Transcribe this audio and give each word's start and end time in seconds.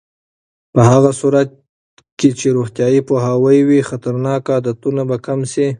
په 0.73 0.81
هغه 0.91 1.11
صورت 1.21 1.49
کې 2.19 2.29
چې 2.39 2.47
روغتیایي 2.57 3.01
پوهاوی 3.07 3.59
وي، 3.67 3.79
خطرناک 3.89 4.41
عادتونه 4.53 5.01
به 5.09 5.17
کم 5.25 5.39
شي. 5.51 5.67